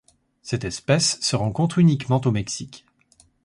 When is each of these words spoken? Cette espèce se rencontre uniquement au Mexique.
Cette 0.41 0.63
espèce 0.63 1.19
se 1.21 1.35
rencontre 1.35 1.77
uniquement 1.77 2.21
au 2.25 2.31
Mexique. 2.31 2.87